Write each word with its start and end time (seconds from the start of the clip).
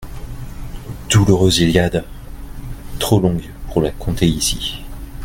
Douloureuse 1.11 1.59
Iliade! 1.59 2.03
trop 2.97 3.19
longue 3.19 3.47
pour 3.67 3.83
la 3.83 3.91
conter 3.91 4.25
ici. 4.27 4.81